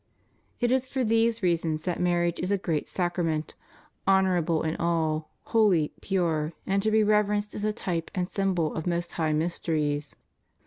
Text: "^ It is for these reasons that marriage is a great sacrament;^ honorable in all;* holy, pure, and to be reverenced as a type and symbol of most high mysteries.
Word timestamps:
"^ 0.01 0.03
It 0.59 0.71
is 0.71 0.87
for 0.87 1.03
these 1.03 1.43
reasons 1.43 1.83
that 1.83 1.99
marriage 1.99 2.39
is 2.39 2.49
a 2.49 2.57
great 2.57 2.89
sacrament;^ 2.89 3.53
honorable 4.07 4.63
in 4.63 4.75
all;* 4.77 5.29
holy, 5.43 5.93
pure, 6.01 6.53
and 6.65 6.81
to 6.81 6.89
be 6.89 7.03
reverenced 7.03 7.53
as 7.53 7.63
a 7.63 7.71
type 7.71 8.09
and 8.15 8.27
symbol 8.27 8.73
of 8.73 8.87
most 8.87 9.11
high 9.11 9.31
mysteries. 9.33 10.15